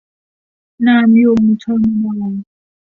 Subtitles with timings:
[0.85, 2.21] นามยง เทอร์มินัล